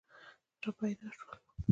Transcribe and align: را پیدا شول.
را 0.65 0.71
پیدا 0.79 1.07
شول. 1.15 1.39